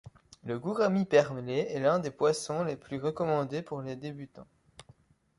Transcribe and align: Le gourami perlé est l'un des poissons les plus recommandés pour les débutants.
Le 0.45 0.57
gourami 0.57 1.05
perlé 1.05 1.67
est 1.69 1.79
l'un 1.79 1.99
des 1.99 2.09
poissons 2.09 2.63
les 2.63 2.75
plus 2.75 2.99
recommandés 2.99 3.61
pour 3.61 3.83
les 3.83 3.95
débutants. 3.95 4.47